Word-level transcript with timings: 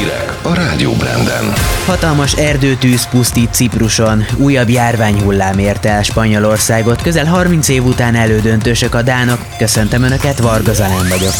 Hírek 0.00 0.38
a 0.42 0.54
Rádió 0.54 0.92
Branden. 0.92 1.52
Hatalmas 1.86 2.32
erdőtűz 2.32 3.08
pusztít 3.08 3.54
Cipruson, 3.54 4.24
újabb 4.36 4.68
járványhullám 4.68 5.58
érte 5.58 5.88
el 5.88 6.02
Spanyolországot, 6.02 7.02
közel 7.02 7.24
30 7.24 7.68
év 7.68 7.84
után 7.84 8.14
elődöntősök 8.14 8.94
a 8.94 9.02
dánok. 9.02 9.38
Köszöntöm 9.58 10.02
Önöket, 10.02 10.38
Varga 10.38 10.72
Zalán 10.72 11.08
vagyok. 11.08 11.32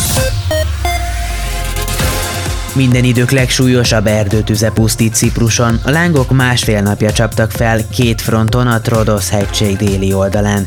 Minden 2.72 3.04
idők 3.04 3.30
legsúlyosabb 3.30 4.06
erdőtüze 4.06 4.70
pusztít 4.70 5.14
Cipruson. 5.14 5.80
A 5.84 5.90
lángok 5.90 6.30
másfél 6.30 6.80
napja 6.80 7.12
csaptak 7.12 7.50
fel 7.50 7.88
két 7.88 8.20
fronton 8.20 8.66
a 8.66 8.80
Trodos 8.80 9.28
hegység 9.28 9.76
déli 9.76 10.12
oldalán. 10.12 10.66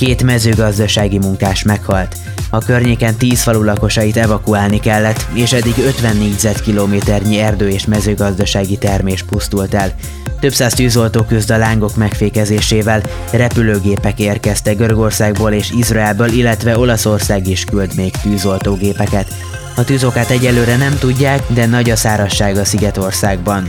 Két 0.00 0.22
mezőgazdasági 0.22 1.18
munkás 1.18 1.62
meghalt. 1.62 2.16
A 2.50 2.58
környéken 2.58 3.16
10 3.16 3.42
falu 3.42 3.62
lakosait 3.62 4.16
evakuálni 4.16 4.80
kellett, 4.80 5.26
és 5.32 5.52
eddig 5.52 5.78
50 5.78 6.16
négyzetkilométernyi 6.16 7.38
erdő 7.38 7.68
és 7.68 7.86
mezőgazdasági 7.86 8.78
termés 8.78 9.22
pusztult 9.22 9.74
el. 9.74 9.94
Több 10.40 10.52
száz 10.52 10.72
tűzoltó 10.72 11.22
küzd 11.22 11.50
a 11.50 11.56
lángok 11.56 11.96
megfékezésével, 11.96 13.02
repülőgépek 13.32 14.18
érkeztek 14.18 14.76
Görögországból 14.76 15.52
és 15.52 15.70
Izraelből, 15.70 16.28
illetve 16.28 16.78
Olaszország 16.78 17.46
is 17.46 17.64
küld 17.64 17.94
még 17.96 18.10
tűzoltógépeket. 18.22 19.34
A 19.76 19.84
tűzokát 19.84 20.30
egyelőre 20.30 20.76
nem 20.76 20.98
tudják, 20.98 21.42
de 21.48 21.66
nagy 21.66 21.90
a 21.90 21.96
szárazság 21.96 22.56
a 22.56 22.64
Szigetországban. 22.64 23.66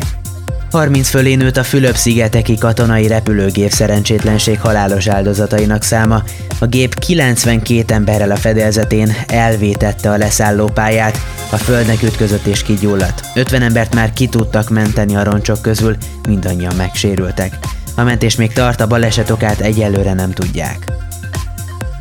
30 0.72 1.10
fölé 1.10 1.36
nőtt 1.36 1.58
a 1.58 1.64
Fülöp-szigeteki 1.64 2.58
katonai 2.58 3.08
repülőgép 3.08 3.72
szerencsétlenség 3.72 4.60
halálos 4.60 5.08
áldozatainak 5.08 5.84
száma. 5.84 6.24
A 6.60 6.66
gép 6.66 7.00
92 7.00 7.94
emberrel 7.94 8.32
a 8.32 8.36
fedélzetén 8.36 9.16
elvétette 9.28 10.12
a 10.12 10.18
leszállópályát, 10.18 11.20
a 11.50 11.56
földnek 11.56 12.04
ütközött 12.04 12.46
és 12.46 12.64
kigyulladt. 12.64 13.22
50 13.36 13.62
embert 13.62 13.96
már 13.96 14.14
ki 14.14 14.28
tudtak 14.28 14.70
menteni 14.70 15.16
a 15.16 15.24
roncsok 15.24 15.62
közül, 15.62 15.96
mindannyian 16.28 16.76
megsérültek. 16.76 17.58
A 17.96 18.04
mentés 18.04 18.36
még 18.36 18.54
tart, 18.54 18.82
a 18.82 18.88
baleset 18.88 19.30
okát 19.30 19.60
egyelőre 19.60 20.14
nem 20.14 20.32
tudják. 20.32 20.92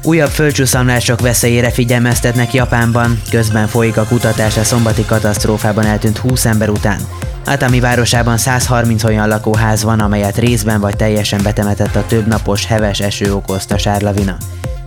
Újabb 0.03 0.31
földcsúszamlások 0.31 1.21
veszélyére 1.21 1.71
figyelmeztetnek 1.71 2.53
Japánban, 2.53 3.21
közben 3.31 3.67
folyik 3.67 3.97
a 3.97 4.05
kutatás 4.05 4.57
a 4.57 4.65
szombati 4.65 5.05
katasztrófában 5.05 5.85
eltűnt 5.85 6.19
20 6.19 6.45
ember 6.45 6.69
után. 6.69 6.99
Atami 7.45 7.81
városában 7.81 8.37
130 8.37 9.05
olyan 9.05 9.29
lakóház 9.29 9.83
van, 9.83 10.01
amelyet 10.01 10.39
részben 10.39 10.81
vagy 10.81 10.97
teljesen 10.97 11.43
betemetett 11.43 11.97
a 11.97 12.07
több 12.07 12.27
napos 12.27 12.67
heves 12.67 13.01
eső 13.01 13.35
okozta 13.35 13.79
sárlavina. 13.79 14.37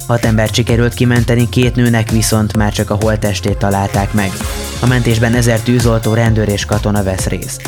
Hat 0.07 0.25
embert 0.25 0.53
sikerült 0.53 0.93
kimenteni, 0.93 1.49
két 1.49 1.75
nőnek 1.75 2.09
viszont 2.09 2.57
már 2.57 2.71
csak 2.71 2.89
a 2.89 2.97
holttestét 3.01 3.57
találták 3.57 4.13
meg. 4.13 4.31
A 4.79 4.85
mentésben 4.85 5.33
ezer 5.33 5.59
tűzoltó, 5.59 6.13
rendőr 6.13 6.49
és 6.49 6.65
katona 6.65 7.03
vesz 7.03 7.25
részt. 7.25 7.61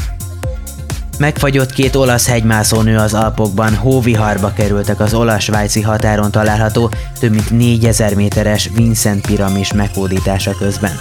Megfagyott 1.17 1.71
két 1.71 1.95
olasz 1.95 2.27
hegymászónő 2.27 2.97
az 2.97 3.13
Alpokban, 3.13 3.75
hóviharba 3.75 4.53
kerültek 4.53 4.99
az 4.99 5.13
olasz-svájci 5.13 5.81
határon 5.81 6.31
található 6.31 6.89
több 7.19 7.31
mint 7.31 7.49
4000 7.49 8.15
méteres 8.15 8.69
Vincent 8.73 9.27
piramis 9.27 9.73
meghódítása 9.73 10.55
közben. 10.57 10.99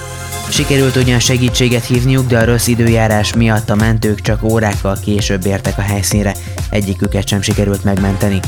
Sikerült 0.49 0.97
ugyan 0.97 1.19
segítséget 1.19 1.85
hívniuk, 1.85 2.27
de 2.27 2.39
a 2.39 2.45
rossz 2.45 2.67
időjárás 2.67 3.35
miatt 3.35 3.71
a 3.71 3.75
mentők 3.75 4.21
csak 4.21 4.43
órákkal 4.43 4.99
később 5.05 5.47
értek 5.47 5.79
a 5.79 5.83
helyszínre, 5.83 6.35
egyiküket 6.71 7.29
sem 7.29 7.43
sikerült 7.43 7.85
megmenteni. 7.85 8.41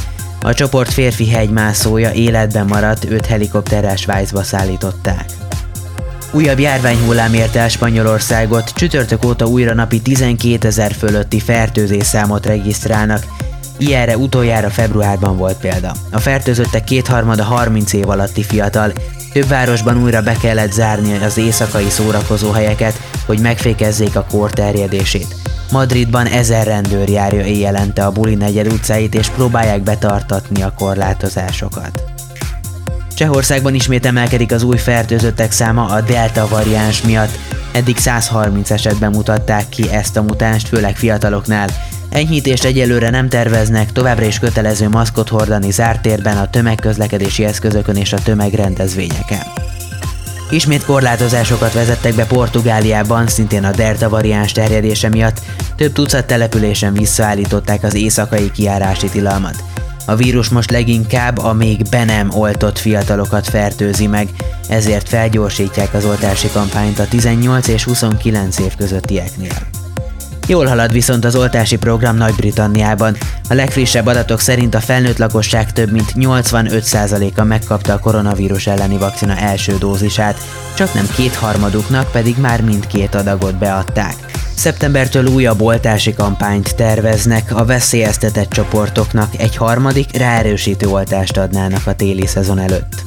A 0.43 0.55
csoport 0.55 0.93
férfi 0.93 1.29
hegymászója 1.29 2.13
életben 2.13 2.67
maradt, 2.67 3.05
őt 3.11 3.27
helikopterrel 3.27 3.97
Svájcba 3.97 4.43
szállították. 4.43 5.25
Újabb 6.31 6.59
járványhullám 6.59 7.35
érte 7.35 7.61
el 7.61 7.69
Spanyolországot, 7.69 8.73
csütörtök 8.75 9.25
óta 9.25 9.47
újra 9.47 9.75
napi 9.75 10.01
12 10.01 10.67
ezer 10.67 10.93
fölötti 10.93 11.41
fertőzés 11.41 12.05
számot 12.05 12.47
regisztrálnak, 12.47 13.25
Ilyenre 13.79 14.17
utoljára 14.17 14.71
februárban 14.71 15.37
volt 15.37 15.57
példa. 15.57 15.93
A 16.11 16.19
fertőzöttek 16.19 16.85
kétharmada 16.85 17.45
30 17.45 17.93
év 17.93 18.09
alatti 18.09 18.43
fiatal, 18.43 18.93
több 19.33 19.49
városban 19.49 20.03
újra 20.03 20.23
be 20.23 20.37
kellett 20.37 20.73
zárni 20.73 21.19
az 21.25 21.39
éjszakai 21.39 21.89
szórakozóhelyeket, 21.89 23.01
hogy 23.27 23.41
megfékezzék 23.41 24.17
a 24.17 24.27
kór 24.31 24.51
terjedését. 24.51 25.35
Madridban 25.71 26.27
ezer 26.27 26.67
rendőr 26.67 27.09
járja 27.09 27.45
éjjelente 27.45 28.05
a 28.05 28.13
Buli 28.13 28.35
negyed 28.35 28.73
utcáit 28.73 29.15
és 29.15 29.29
próbálják 29.29 29.83
betartatni 29.83 30.63
a 30.63 30.73
korlátozásokat. 30.77 32.03
Csehországban 33.15 33.75
ismét 33.75 34.07
emelkedik 34.07 34.53
az 34.53 34.63
új 34.63 34.77
fertőzöttek 34.77 35.53
száma 35.53 35.85
a 35.85 36.01
delta 36.01 36.49
variáns 36.49 37.03
miatt. 37.03 37.39
Eddig 37.73 37.97
130 37.97 38.71
esetben 38.71 39.11
mutatták 39.11 39.69
ki 39.69 39.91
ezt 39.91 40.17
a 40.17 40.23
mutást, 40.23 40.69
főleg 40.69 40.97
fiataloknál. 40.97 41.69
Enyhítést 42.11 42.65
egyelőre 42.65 43.11
nem 43.11 43.29
terveznek, 43.29 43.93
továbbra 43.93 44.25
is 44.25 44.39
kötelező 44.39 44.89
maszkot 44.89 45.29
hordani 45.29 45.71
zárt 45.71 46.03
térben, 46.03 46.37
a 46.37 46.51
tömegközlekedési 46.51 47.45
eszközökön 47.45 47.97
és 47.97 48.13
a 48.13 48.23
tömegrendezvényeken. 48.23 49.43
Ismét 50.51 50.85
korlátozásokat 50.85 51.73
vezettek 51.73 52.15
be 52.15 52.27
Portugáliában, 52.27 53.27
szintén 53.27 53.65
a 53.65 53.71
Delta 53.71 54.09
variáns 54.09 54.53
terjedése 54.53 55.09
miatt, 55.09 55.41
több 55.77 55.93
tucat 55.93 56.27
településen 56.27 56.93
visszaállították 56.93 57.83
az 57.83 57.95
éjszakai 57.95 58.51
kiárási 58.51 59.09
tilalmat. 59.09 59.63
A 60.07 60.15
vírus 60.15 60.49
most 60.49 60.71
leginkább 60.71 61.39
a 61.39 61.53
még 61.53 61.83
be 61.91 62.05
nem 62.05 62.31
oltott 62.31 62.79
fiatalokat 62.79 63.49
fertőzi 63.49 64.07
meg, 64.07 64.29
ezért 64.69 65.09
felgyorsítják 65.09 65.95
az 65.95 66.05
oltási 66.05 66.49
kampányt 66.53 66.99
a 66.99 67.09
18 67.09 67.69
és 67.69 67.85
29 67.85 68.59
év 68.59 68.77
közöttieknél. 68.77 69.76
Jól 70.49 70.67
halad 70.67 70.93
viszont 70.93 71.25
az 71.25 71.37
oltási 71.37 71.77
program 71.77 72.17
Nagy-Britanniában. 72.17 73.17
A 73.49 73.55
legfrissebb 73.55 74.07
adatok 74.07 74.41
szerint 74.41 74.75
a 74.75 74.81
felnőtt 74.81 75.19
lakosság 75.19 75.73
több 75.73 75.91
mint 75.91 76.13
85%-a 76.15 77.45
megkapta 77.45 77.93
a 77.93 77.99
koronavírus 77.99 78.67
elleni 78.67 78.99
vakcina 78.99 79.37
első 79.37 79.77
dózisát, 79.79 80.41
csak 80.75 80.95
nem 80.95 81.09
kétharmaduknak 81.17 82.11
pedig 82.11 82.37
már 82.39 82.63
mindkét 82.63 83.15
adagot 83.15 83.59
beadták. 83.59 84.15
Szeptembertől 84.55 85.27
újabb 85.27 85.61
oltási 85.61 86.15
kampányt 86.15 86.75
terveznek, 86.77 87.57
a 87.57 87.65
veszélyeztetett 87.65 88.51
csoportoknak 88.51 89.39
egy 89.39 89.57
harmadik 89.57 90.17
ráerősítő 90.17 90.89
oltást 90.89 91.37
adnának 91.37 91.87
a 91.87 91.95
téli 91.95 92.27
szezon 92.27 92.59
előtt. 92.59 93.06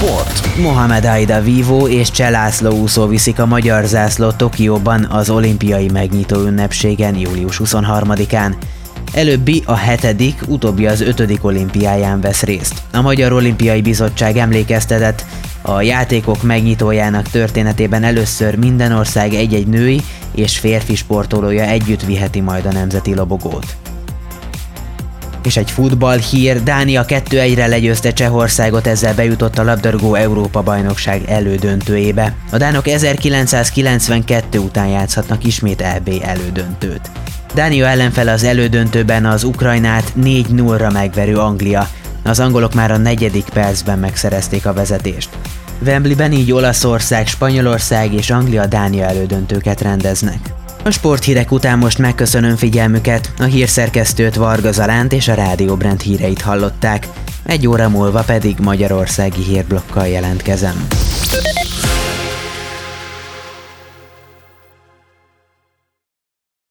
Sport. 0.00 0.56
Mohamed 0.56 1.04
Aida 1.04 1.40
Vivo 1.40 1.88
és 1.88 2.10
Cselászló 2.10 2.70
úszó 2.70 3.06
viszik 3.06 3.38
a 3.40 3.46
magyar 3.46 3.84
zászló 3.84 4.30
Tokióban 4.30 5.04
az 5.04 5.30
olimpiai 5.30 5.88
megnyitó 5.88 6.40
ünnepségen 6.40 7.16
július 7.16 7.60
23-án. 7.64 8.54
Előbbi 9.12 9.62
a 9.66 9.74
hetedik, 9.74 10.42
utóbbi 10.48 10.86
az 10.86 11.00
ötödik 11.00 11.44
olimpiáján 11.44 12.20
vesz 12.20 12.42
részt. 12.42 12.82
A 12.92 13.00
Magyar 13.00 13.32
Olimpiai 13.32 13.80
Bizottság 13.80 14.36
emlékeztetett, 14.36 15.24
a 15.62 15.82
játékok 15.82 16.42
megnyitójának 16.42 17.28
történetében 17.28 18.04
először 18.04 18.56
minden 18.56 18.92
ország 18.92 19.34
egy-egy 19.34 19.66
női 19.66 20.00
és 20.34 20.58
férfi 20.58 20.94
sportolója 20.94 21.64
együtt 21.64 22.02
viheti 22.02 22.40
majd 22.40 22.66
a 22.66 22.72
nemzeti 22.72 23.14
lobogót. 23.14 23.66
És 25.42 25.56
egy 25.56 25.70
futball 25.70 26.18
hír, 26.18 26.62
Dánia 26.62 27.04
2-1-re 27.06 27.66
legyőzte 27.66 28.12
Csehországot, 28.12 28.86
ezzel 28.86 29.14
bejutott 29.14 29.58
a 29.58 29.62
labdarúgó 29.62 30.14
Európa 30.14 30.62
bajnokság 30.62 31.22
elődöntőjébe. 31.26 32.34
A 32.50 32.56
dánok 32.56 32.88
1992 32.88 34.58
után 34.58 34.88
játszhatnak 34.88 35.44
ismét 35.44 35.80
EB 35.80 36.10
elődöntőt. 36.22 37.10
Dánia 37.54 37.86
ellenfele 37.86 38.32
az 38.32 38.44
elődöntőben 38.44 39.26
az 39.26 39.44
Ukrajnát 39.44 40.12
4-0-ra 40.22 40.92
megverő 40.92 41.36
Anglia. 41.36 41.88
Az 42.24 42.40
angolok 42.40 42.74
már 42.74 42.90
a 42.90 42.96
negyedik 42.96 43.48
percben 43.52 43.98
megszerezték 43.98 44.66
a 44.66 44.72
vezetést. 44.72 45.28
Wembleyben 45.84 46.32
így 46.32 46.52
Olaszország, 46.52 47.26
Spanyolország 47.26 48.12
és 48.12 48.30
Anglia-Dánia 48.30 49.04
elődöntőket 49.04 49.80
rendeznek. 49.80 50.59
A 50.82 50.90
sporthírek 50.90 51.50
után 51.52 51.78
most 51.78 51.98
megköszönöm 51.98 52.56
figyelmüket, 52.56 53.32
a 53.38 53.44
hírszerkesztőt 53.44 54.34
Varga 54.34 54.72
Zalánt 54.72 55.12
és 55.12 55.28
a 55.28 55.34
Rádió 55.34 55.74
Brand 55.76 56.00
híreit 56.00 56.40
hallották, 56.40 57.06
egy 57.44 57.66
óra 57.66 57.88
múlva 57.88 58.22
pedig 58.22 58.58
Magyarországi 58.58 59.42
hírblokkal 59.42 60.06
jelentkezem. 60.06 60.86